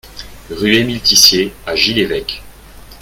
[0.49, 2.41] Rue Émile Tissier à Gy-l'Évêque